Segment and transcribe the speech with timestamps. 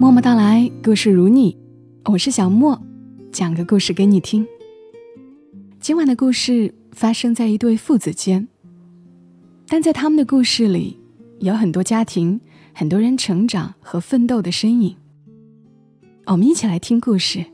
[0.00, 1.54] 默默到来，故事如你，
[2.06, 2.80] 我是小莫，
[3.30, 4.46] 讲个故事给你听。
[5.78, 8.48] 今晚的故事发生在一对父子间，
[9.68, 10.98] 但在他们的故事里，
[11.40, 12.40] 有很多家庭、
[12.72, 14.96] 很多人成长和奋斗的身影。
[16.24, 17.44] 我们一起来听故事。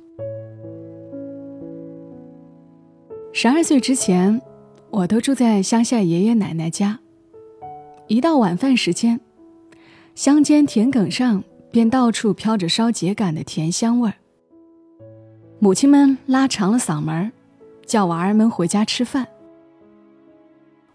[3.32, 4.40] 十二岁之前，
[4.90, 7.00] 我都住在乡下爷爷奶奶家。
[8.06, 9.18] 一到晚饭时间，
[10.14, 11.42] 乡间田埂上
[11.76, 14.14] 便到处飘着烧秸秆的甜香味儿。
[15.58, 17.30] 母亲们拉长了嗓门
[17.84, 19.28] 叫娃儿们回家吃饭。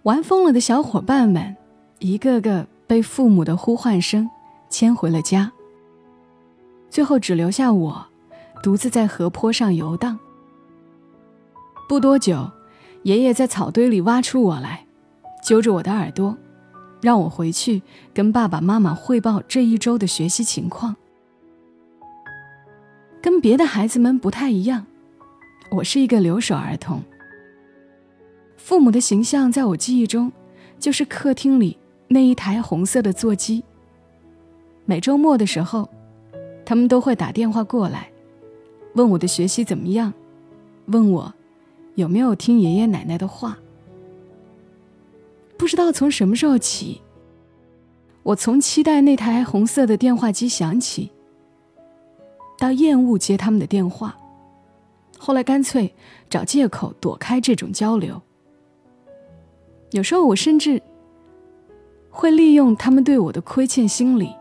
[0.02, 1.55] 玩疯了的小伙伴们，
[1.99, 4.27] 一个个被父母的呼唤声
[4.72, 5.52] 牵回了家。
[6.89, 8.08] 最后只留下我，
[8.63, 10.17] 独自在河坡上游荡。
[11.88, 12.50] 不多久，
[13.03, 14.88] 爷爷在草堆里挖出我来，
[15.44, 16.36] 揪着我的耳朵，
[17.02, 17.82] 让我回去
[18.14, 20.96] 跟爸爸妈妈汇报这一周的学习情况。
[23.22, 24.86] 跟别的孩子们不太一样，
[25.72, 27.02] 我是一个留守儿童。
[28.58, 30.31] 父母的形象在我记忆中，
[30.80, 33.64] 就是客厅里那一台红色的座机。
[34.86, 35.90] 每周末的时候，
[36.66, 38.12] 他们都会打电话过来，
[38.94, 40.14] 问我的学习怎么样，
[40.86, 41.34] 问我。
[41.95, 43.58] 有没有听爷爷奶奶的话？
[45.62, 47.04] 不知道从什么时候起，
[48.23, 51.12] 我从期待那台红色的电话机响起，
[52.58, 54.18] 到厌恶接他们的电话，
[55.20, 55.94] 后来干脆
[56.28, 58.20] 找借口躲开这种交流。
[59.92, 60.81] 有时候我甚至
[62.09, 64.34] 会利用他们对我的亏欠心理，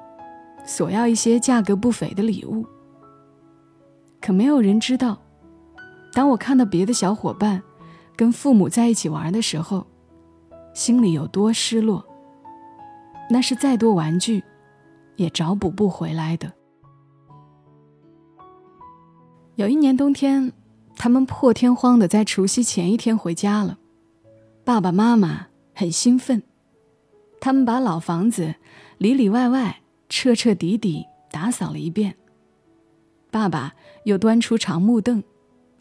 [0.64, 2.64] 索要一些价格不菲的礼物。
[4.22, 5.18] 可没有人知道。
[6.14, 7.62] 当我看到别的小伙伴
[8.16, 9.86] 跟父母在一起玩的时候，
[10.74, 12.04] 心里有多失落。
[13.30, 14.42] 那是再多玩具，
[15.16, 16.52] 也找补不回来的。
[19.56, 20.52] 有一年冬天，
[20.96, 23.78] 他们破天荒的在除夕前一天回家了，
[24.64, 26.42] 爸爸妈妈很兴奋，
[27.40, 28.54] 他们把老房子
[28.98, 32.16] 里里外外彻彻底底打扫了一遍。
[33.30, 33.74] 爸爸
[34.04, 35.22] 又端出长木凳。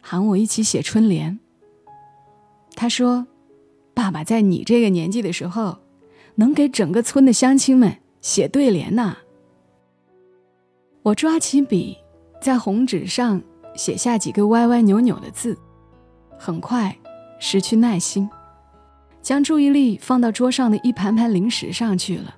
[0.01, 1.39] 喊我一起写春联。
[2.73, 3.27] 他说
[3.99, 5.77] ：“爸爸在你这个年纪的时候，
[6.35, 9.17] 能给整个村的乡亲们写对联呢。”
[11.03, 11.97] 我抓起笔，
[12.41, 13.41] 在红纸上
[13.75, 15.57] 写下几个歪歪扭扭的字，
[16.37, 16.97] 很快
[17.41, 18.29] 失去耐心，
[19.21, 22.37] 将注意力放到桌上的一盘盘零食上去了。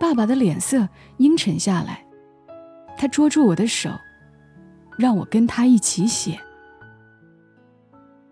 [0.00, 0.88] 爸爸的脸色
[1.18, 2.04] 阴沉下来，
[2.98, 3.90] 他捉住我的手。
[4.98, 6.40] 让我跟他一起写。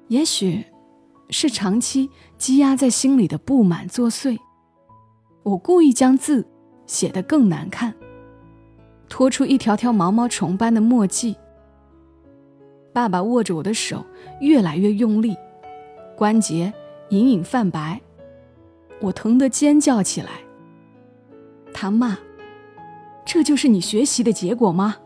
[0.09, 0.65] 也许，
[1.33, 4.39] 是长期积压在心里的不满作祟，
[5.43, 6.47] 我故意将字
[6.87, 7.95] 写得更难看，
[9.09, 11.35] 拖出一条条毛毛虫般的墨迹。
[12.93, 14.05] 爸爸握着我的手
[14.41, 15.35] 越来越用力，
[16.17, 16.71] 关节
[17.09, 18.01] 隐隐泛白，
[19.01, 20.29] 我疼得尖叫起来。
[21.73, 22.19] 他骂
[23.25, 24.97] ：“这就是你学习的结果吗？”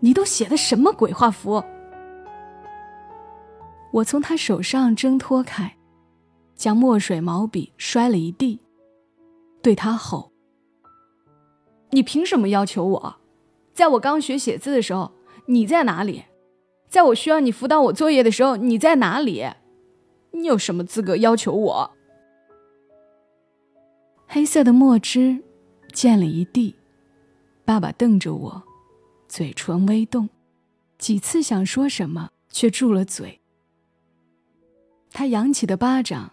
[0.00, 1.64] 你都写的什么鬼画符？
[3.94, 5.76] 我从他手上挣脱开，
[6.56, 8.58] 将墨水毛笔摔了一地，
[9.62, 10.32] 对他吼
[11.90, 13.16] ：“你凭什么要求我？
[13.72, 15.12] 在我刚学写字的时候，
[15.46, 16.24] 你在哪里？
[16.88, 19.46] 在我需要你辅导我作业的时候，你在哪里？
[20.32, 21.92] 你有什么资格要求我？”
[24.26, 25.40] 黑色的墨汁
[25.92, 26.74] 溅了一地，
[27.64, 28.64] 爸爸瞪着我。
[29.28, 30.28] 嘴唇微动，
[30.98, 33.40] 几次想说什么，却住了嘴。
[35.14, 36.32] 他扬起的巴掌，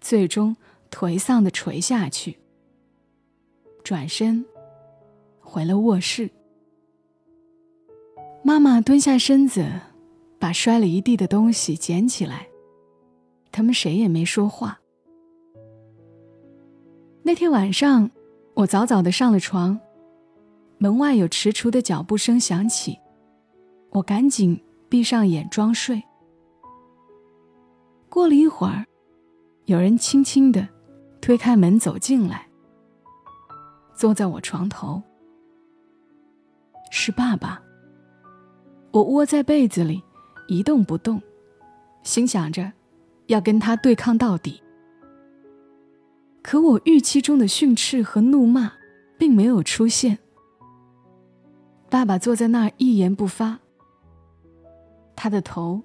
[0.00, 0.56] 最终
[0.92, 2.38] 颓丧的垂下去。
[3.82, 4.44] 转身，
[5.40, 6.30] 回了卧室。
[8.44, 9.68] 妈妈蹲下身子，
[10.38, 12.46] 把摔了一地的东西捡起来。
[13.50, 14.80] 他们谁也没说话。
[17.24, 18.08] 那天晚上，
[18.54, 19.80] 我早早的上了床。
[20.78, 22.96] 门外有踟蹰的脚步声响起，
[23.90, 26.00] 我赶紧闭上眼装睡。
[28.12, 28.84] 过了一会儿，
[29.64, 30.68] 有人轻轻地
[31.22, 32.46] 推开门走进来，
[33.94, 35.02] 坐在我床头。
[36.90, 37.58] 是爸爸。
[38.90, 40.02] 我窝在被子里
[40.46, 41.22] 一动不动，
[42.02, 42.70] 心想着
[43.28, 44.62] 要跟他对抗到底。
[46.42, 48.74] 可我预期中的训斥和怒骂
[49.16, 50.18] 并没有出现。
[51.88, 53.60] 爸爸坐在那儿一言不发，
[55.16, 55.80] 他的头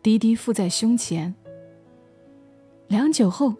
[0.00, 1.34] 低低附在胸前。
[2.88, 3.54] 良久后，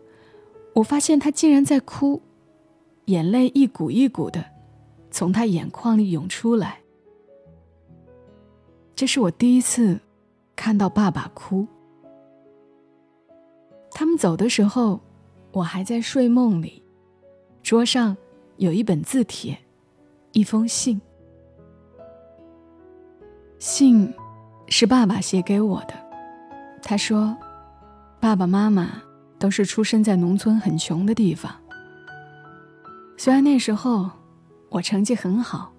[0.74, 2.22] 我发现他竟然在哭，
[3.06, 4.44] 眼泪一股一股的
[5.10, 6.80] 从他眼眶里涌出来。
[8.94, 9.98] 这是我第一次
[10.54, 11.66] 看到爸爸哭。
[13.90, 15.00] 他们走的时候，
[15.52, 16.82] 我还在睡梦里，
[17.62, 18.16] 桌上
[18.56, 19.56] 有一本字帖，
[20.32, 21.00] 一封信。
[23.58, 24.12] 信
[24.68, 25.94] 是爸爸写给我的，
[26.82, 27.36] 他说
[28.20, 29.02] ：“爸爸妈妈
[29.38, 31.54] 都是出生在农村很穷的地方。
[33.16, 34.10] 虽然那时候
[34.68, 35.72] 我成绩很好，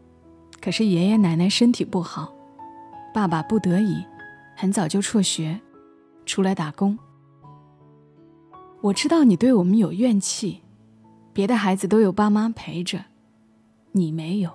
[0.62, 2.34] 可是爷爷奶奶身体不好，
[3.13, 4.06] 爸爸不得已
[4.56, 5.60] 很早就辍学，
[6.25, 6.98] 出来打工。
[8.81, 10.62] 我知道你对我们有怨气，
[11.34, 13.06] 别的孩子都有爸妈陪着，
[13.92, 14.52] 你没有。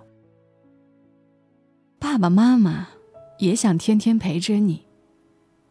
[1.99, 2.89] 爸爸妈妈。”
[3.41, 4.85] 也想天天陪着你，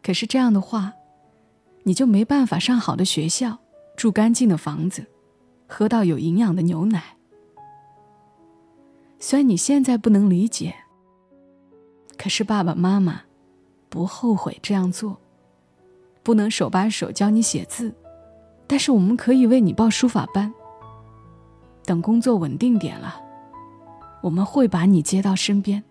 [0.02, 0.92] 可是这样的话，
[1.82, 3.58] 你就没办法上好的学校，
[3.96, 5.06] 住干净的房子，
[5.66, 7.16] 喝到有营养的牛奶。
[9.18, 10.74] 虽然你现在不能理解，
[12.16, 13.22] 可是爸爸妈妈
[13.88, 15.18] 不后悔这样做。
[16.22, 17.94] 不能手把手教你写字，
[18.66, 20.52] 但是我们可以为你报书法班。
[21.86, 23.18] 等工作稳定点了，
[24.22, 25.82] 我们会把你接到身边。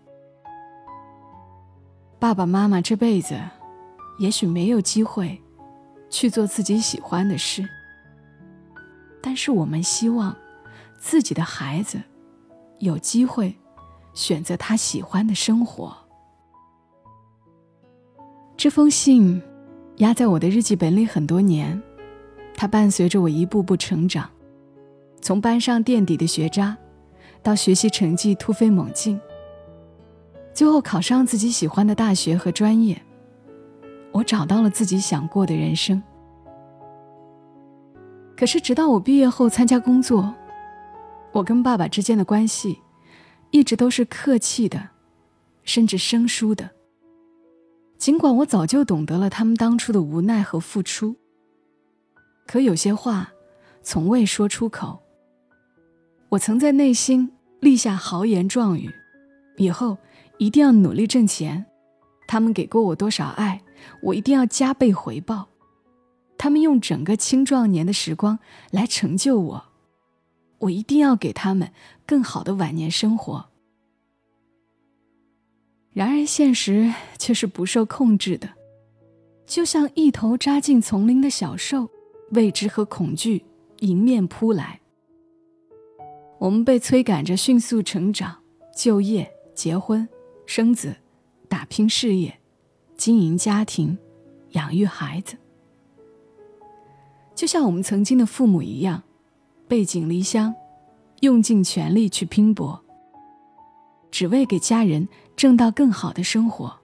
[2.20, 3.42] 爸爸妈妈这辈子，
[4.20, 5.42] 也许没有机会
[6.10, 7.68] 去做自己喜欢的事，
[9.22, 10.36] 但是我们希望
[11.00, 12.02] 自己的孩子
[12.80, 13.56] 有机会
[14.14, 15.96] 选择他喜欢的生活。
[18.58, 19.42] 这封信
[19.98, 21.82] 压在我的日记本里很多年，
[22.56, 24.30] 它伴随着我一步步成长，
[25.22, 26.78] 从班上垫底的学渣，
[27.42, 29.20] 到学习成绩突飞猛进。
[30.54, 33.02] 最后考上自己喜欢的大学和专业，
[34.12, 36.02] 我找到了自己想过的人生。
[38.36, 40.34] 可是，直到我毕业后参加工作，
[41.32, 42.80] 我跟爸爸之间的关系
[43.52, 44.90] 一直都是客气的，
[45.64, 46.70] 甚至生疏的。
[47.98, 51.16] 尽管我早就懂得了他们当初的无奈和付出，
[52.48, 53.32] 可有些话
[53.82, 55.00] 从未说出口。
[56.30, 58.90] 我曾在内心立下豪言壮语，
[59.58, 59.98] 以后。
[60.42, 61.66] 一定要努力挣钱，
[62.26, 63.62] 他们给过我多少爱，
[64.02, 65.48] 我一定要加倍回报。
[66.38, 68.40] 他们用整个青壮年的时光
[68.72, 69.66] 来成就我，
[70.60, 71.72] 我一定要给他们
[72.06, 73.50] 更好的晚年生活。
[75.92, 78.50] 然而现实却是不受控制的，
[79.46, 81.90] 就像一头扎进丛林的小兽，
[82.32, 83.44] 未知和恐惧
[83.80, 84.80] 迎面扑来。
[86.38, 88.44] 我们被催赶着迅速成长、
[88.76, 90.08] 就业、结婚。
[90.46, 90.96] 生子，
[91.48, 92.39] 打拼事业，
[93.00, 93.98] 经营家庭，
[94.50, 95.38] 养育孩子，
[97.34, 99.02] 就像我们曾经的父母一样，
[99.70, 100.54] 背井离乡，
[101.22, 102.84] 用尽全力去拼搏，
[104.12, 105.08] 只为给家人
[105.38, 106.78] 挣到更好的生活，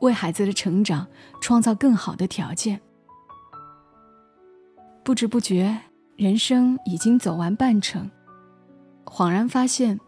[0.00, 1.06] 为孩子的成长
[1.42, 2.80] 创造更好的条件。
[5.04, 5.76] 不知不觉，
[6.16, 8.10] 人生已经走完半程，
[9.04, 10.00] 恍然发现。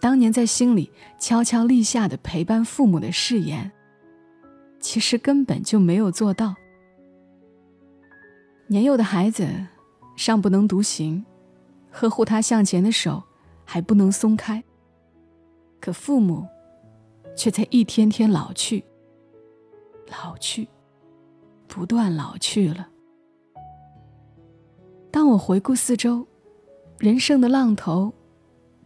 [0.00, 3.72] 当年在心里悄悄立下的陪伴父母的誓言，
[4.90, 6.54] 其实根本就没有做到。
[8.68, 9.46] 年幼的孩子
[10.16, 11.26] 尚不能独行，
[11.90, 13.22] 呵护他向前的手
[13.66, 14.64] 还不能松开，
[15.78, 16.46] 可父母
[17.36, 18.82] 却在一天天老去，
[20.06, 20.66] 老去，
[21.66, 22.88] 不断老去了。
[25.10, 26.26] 当我回顾四周，
[26.98, 28.14] 人生的浪头。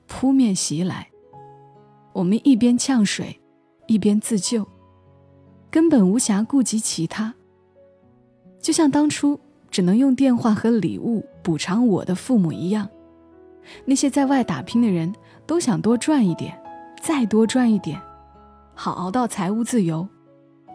[0.09, 1.09] 扑面袭来，
[2.13, 3.41] 我们一边呛水，
[3.87, 4.67] 一边自救，
[5.73, 7.33] 根本无暇顾及其他。
[8.61, 12.87] 就像当初只能用电话和礼物补偿我的父母一样，
[13.87, 15.13] 那些在外打拼的人
[15.47, 16.57] 都想多赚一点，
[17.03, 17.99] 再多赚一点，
[18.75, 20.07] 好熬到财务自由，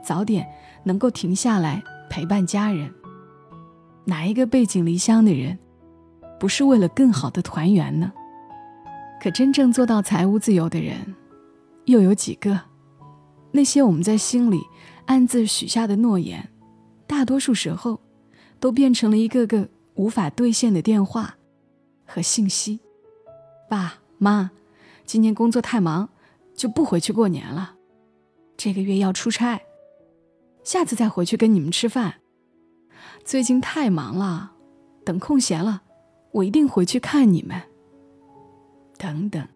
[0.04, 0.48] 早点
[0.84, 2.92] 能够停下来陪伴家人。
[4.04, 5.60] 哪一个背井离乡的人，
[6.40, 8.12] 不是为了更好的团圆呢？
[9.22, 11.16] 可真正做到财务自由的人，
[11.86, 12.60] 又有几个？
[13.58, 14.62] 那些我们在心里
[15.08, 16.48] 暗自许下的诺言，
[17.08, 18.00] 大多数时候，
[18.60, 21.38] 都变成了一个个无法兑现的电话
[22.06, 22.80] 和信息。
[23.68, 24.52] 爸妈，
[25.06, 26.08] 今年工作太忙，
[26.56, 27.74] 就不回去过年了。
[28.56, 29.60] 这个月要出差，
[30.64, 32.22] 下次再回去跟你们吃饭。
[33.26, 34.52] 最近太忙了，
[35.04, 35.82] 等空闲了，
[36.32, 37.60] 我一定回去看你们。
[39.00, 39.48] 等等，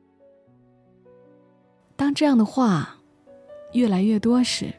[1.95, 3.00] 当这样的话
[3.73, 4.73] 越来越多时，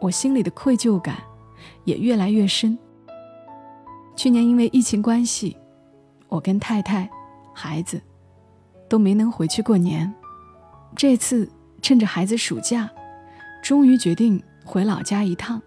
[0.00, 1.16] 我心里的愧疚感
[1.84, 2.78] 也越来越深。
[4.16, 5.56] 去年因为疫情关系，
[6.28, 7.08] 我跟太太、
[7.54, 8.00] 孩子
[8.88, 10.12] 都没能回去过年。
[10.96, 11.48] 这次
[11.80, 12.90] 趁着孩子暑假，
[13.62, 15.62] 终于决定回老家一趟。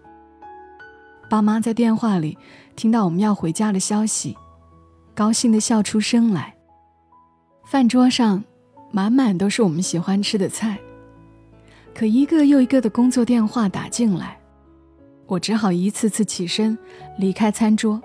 [1.30, 2.36] 爸妈在电话里
[2.76, 4.36] 听到我们要回家的消息，
[5.14, 6.54] 高兴的笑出声来。
[7.64, 8.44] 饭桌上
[8.90, 10.78] 满满都是我们喜欢吃的菜，
[11.94, 14.38] 可一个又一个的工作电话打进来，
[15.26, 16.76] 我只好一次次起身
[17.18, 18.00] 离开餐桌。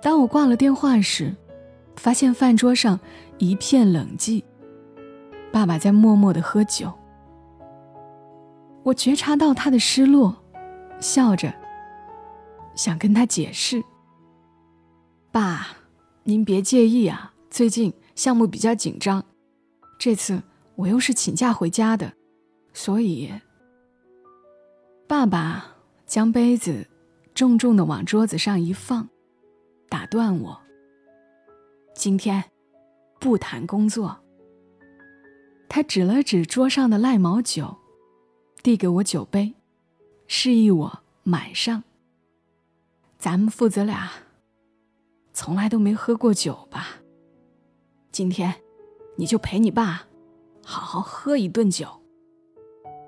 [0.00, 1.34] 当我挂了电话时，
[1.96, 2.98] 发现饭桌上
[3.38, 4.42] 一片冷寂。
[5.52, 6.92] 爸爸在默默的喝酒。
[8.84, 10.36] 我觉察到他的失落，
[11.00, 11.52] 笑着
[12.74, 13.82] 想跟他解释
[15.32, 15.68] ：“爸，
[16.24, 19.24] 您别介意啊，最近项目比较紧张，
[19.98, 20.42] 这次
[20.76, 22.12] 我又是请假回家的，
[22.72, 23.32] 所以……”
[25.08, 26.86] 爸爸将杯子
[27.34, 29.08] 重重的往桌子上一放。
[29.88, 30.60] 打断我。
[31.94, 32.44] 今天
[33.18, 34.20] 不谈工作。
[35.66, 37.78] 他指了指桌上的赖毛酒，
[38.62, 39.54] 递给我酒杯，
[40.26, 41.84] 示意我满上。
[43.18, 44.10] 咱们父子俩
[45.32, 47.00] 从来都没喝过酒吧？
[48.12, 48.62] 今天
[49.16, 50.06] 你就陪你爸
[50.64, 52.02] 好好喝一顿酒，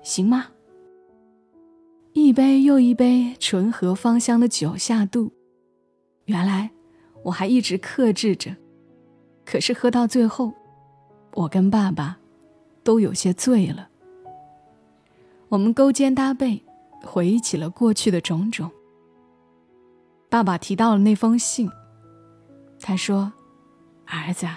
[0.01, 0.47] 行吗？
[2.13, 5.31] 一杯又一杯醇和芳香的酒下肚。
[6.25, 6.69] 原来
[7.23, 8.55] 我还一直克制着，
[9.45, 10.51] 可是喝到最后，
[11.33, 12.17] 我跟爸爸
[12.83, 13.89] 都有些醉了。
[15.49, 16.63] 我们勾肩搭背，
[17.03, 18.71] 回忆起了过去的种种。
[20.29, 21.69] 爸爸提到了那封信，
[22.79, 23.33] 他说
[24.07, 24.47] ：“儿子，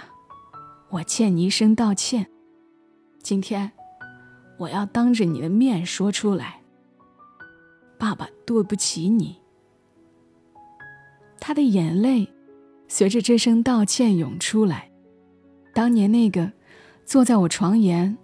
[0.91, 2.27] 我欠你一声道歉。
[3.23, 3.73] 今天
[4.59, 6.61] 我要当着你的面说出来，
[7.99, 9.41] 爸爸对不起你。”
[11.41, 12.33] 他的眼泪
[12.89, 14.91] 随着这声道歉涌出来。
[15.75, 16.53] 当年那个
[17.05, 18.17] 坐在我床沿、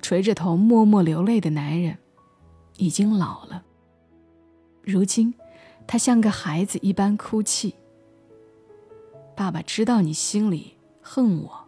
[0.00, 1.98] 垂着头默默流泪的男人，
[2.76, 3.64] 已经老了。
[4.82, 5.34] 如今，
[5.86, 7.74] 他像个孩子一般哭泣。
[9.34, 11.66] 爸爸知道你心里恨我，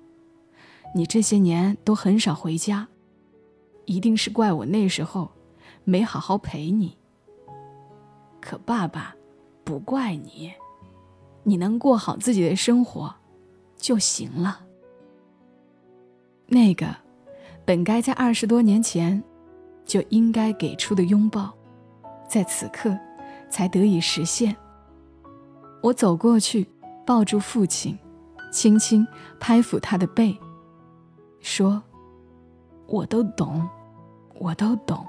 [0.95, 2.89] 你这些年都很少回家，
[3.91, 5.29] 一定是怪我那时候
[5.83, 6.97] 没好好陪你。
[8.41, 9.17] 可爸爸
[9.65, 10.53] 不怪你。
[11.43, 13.13] 你能过好自己的生活，
[13.77, 14.61] 就行了。
[16.47, 16.87] 那个
[17.65, 19.21] 本该在二十多年前
[19.85, 21.53] 就应该给出的拥抱，
[22.29, 22.97] 在此刻
[23.49, 24.55] 才得以实现。
[25.83, 26.69] 我走过去，
[27.05, 27.99] 抱住父亲，
[28.53, 29.05] 轻轻
[29.41, 30.39] 拍抚他的背，
[31.41, 31.83] 说
[32.87, 33.67] ：“我都懂，
[34.41, 35.07] 我都懂。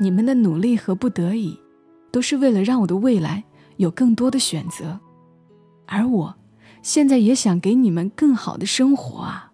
[0.00, 1.60] 你们的努力和不得已，
[2.10, 3.44] 都是为了让我的未来。”
[3.76, 4.98] 有更多的选择，
[5.84, 6.34] 而我，
[6.80, 9.52] 现在也想给你们更好的生活啊！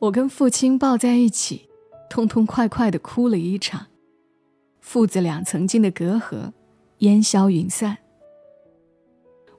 [0.00, 1.68] 我跟父亲抱在一起，
[2.10, 3.86] 痛痛快快的哭了一场，
[4.80, 6.50] 父子俩曾经的隔阂
[6.98, 7.98] 烟消云散。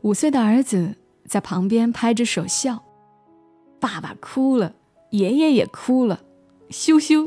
[0.02, 2.84] 五岁的儿子在旁边拍着手笑，
[3.80, 4.76] 爸爸哭了，
[5.12, 6.20] 爷爷也哭了，
[6.70, 7.24] 羞羞。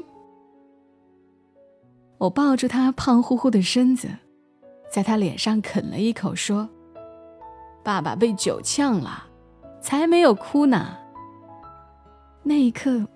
[2.18, 4.08] 我抱住他胖乎乎的身子。
[4.90, 6.68] 在他脸上啃了一口，说
[7.84, 9.24] ：“爸爸被酒呛了，
[9.80, 10.96] 才没有哭呢。”
[12.42, 13.06] 那一刻，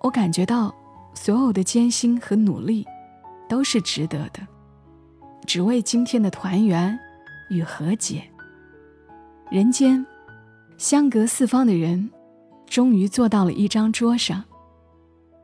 [0.00, 0.74] 我感觉到
[1.14, 2.86] 所有的艰辛和努力
[3.48, 4.46] 都是值得的，
[5.46, 6.98] 只为今天的团圆
[7.48, 8.22] 与和解。
[9.50, 10.04] 人间
[10.76, 12.10] 相隔四方的人，
[12.66, 14.44] 终于坐到了一张桌上，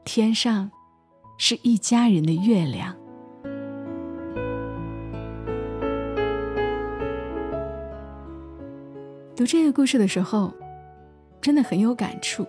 [0.06, 0.70] 天上
[1.36, 2.94] 是一家人的月亮。
[9.34, 10.54] 读这个故事的时候，
[11.40, 12.46] 真的很有感触。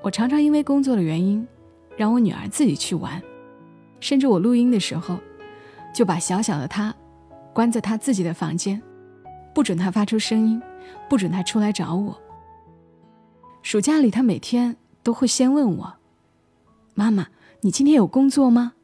[0.00, 1.46] 我常常因为工作的原因，
[1.94, 3.22] 让我女儿自己去玩，
[4.00, 5.18] 甚至我录音的时候，
[5.94, 6.92] 就把小小的她
[7.52, 8.82] 关在她自己的房间，
[9.54, 10.60] 不准她发出声音，
[11.06, 12.18] 不准她出来找我。
[13.60, 15.94] 暑假里，她每天都会先问我
[16.94, 17.28] ：“妈妈，
[17.60, 18.74] 你今天有工作吗？”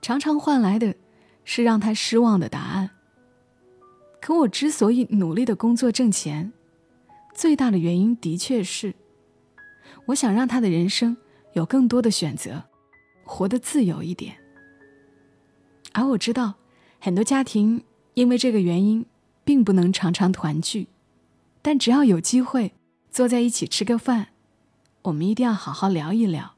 [0.00, 0.94] 常常换来的
[1.44, 2.90] 是让他失望的答案。
[4.20, 6.52] 可我之所以努力的工作挣钱，
[7.34, 8.94] 最大的原因的确是，
[10.06, 11.16] 我想让他的人生
[11.54, 12.64] 有更多的选择，
[13.24, 14.36] 活得自由一点。
[15.92, 16.54] 而我知道，
[17.00, 17.82] 很多家庭
[18.14, 19.06] 因为这个原因，
[19.44, 20.88] 并不能常常团聚。
[21.62, 22.74] 但只要有机会
[23.10, 24.28] 坐在一起吃个饭，
[25.02, 26.54] 我们一定要好好聊一聊，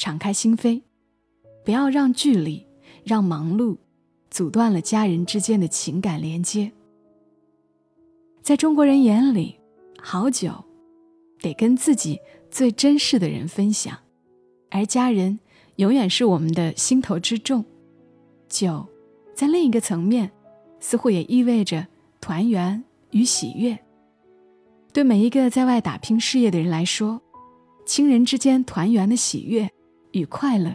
[0.00, 0.80] 敞开心扉，
[1.62, 2.66] 不要让距离、
[3.04, 3.76] 让忙碌，
[4.30, 6.72] 阻断了家人之间的情感连接。
[8.40, 9.56] 在中国人眼里，
[10.00, 10.64] 好酒，
[11.42, 12.18] 得跟自己
[12.50, 13.98] 最珍视的人分享，
[14.70, 15.38] 而家人
[15.76, 17.62] 永远是我们的心头之重。
[18.48, 18.88] 酒，
[19.34, 20.30] 在另一个层面，
[20.80, 21.86] 似乎也意味着
[22.22, 23.78] 团圆与喜悦。
[24.94, 27.20] 对每一个在外打拼事业的人来说，
[27.84, 29.70] 亲人之间团圆的喜悦
[30.12, 30.74] 与快乐，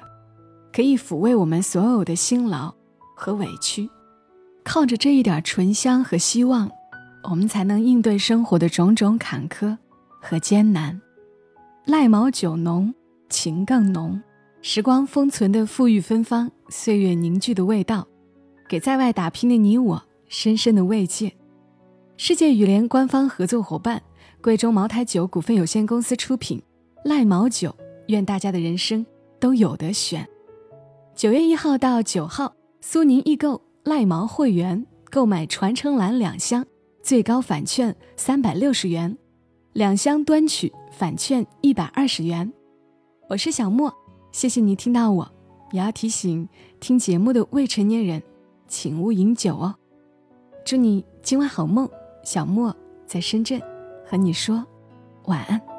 [0.71, 2.73] 可以抚慰我们所有的辛劳
[3.15, 3.89] 和委屈。
[4.63, 6.69] 靠着这一点醇香和希望，
[7.29, 9.77] 我们才能应对生活的种种坎坷
[10.21, 10.99] 和艰难。
[11.85, 12.93] 赖毛酒浓，
[13.29, 14.21] 情更浓。
[14.61, 18.07] 时光封存的馥郁芬芳，岁月凝聚的味道，
[18.67, 21.31] 给在外打拼的你我深深的慰藉。
[22.17, 24.01] 世界羽联官方合作伙伴
[24.41, 26.59] 贵州茅台酒股份有限公司出品，
[27.03, 27.75] 赖毛酒，
[28.07, 29.05] 愿大家的人生
[29.45, 30.27] 都有得选。
[31.13, 36.65] 九月一号到九号，苏宁易购赖毛会员购买传承蓝两箱，
[37.03, 39.15] 最高返券三百六十元，
[39.73, 42.51] 两箱端取返券一百二十元。
[43.29, 43.93] 我是小莫。
[44.31, 45.31] 谢谢你听到我，
[45.71, 46.49] 也要提醒
[46.79, 48.23] 听节目的未成年人，
[48.67, 49.75] 请勿饮酒哦。
[50.65, 51.87] 祝你今晚好梦，
[52.23, 52.75] 小莫
[53.05, 53.61] 在深圳
[54.07, 54.65] 和你说
[55.25, 55.74] 晚安。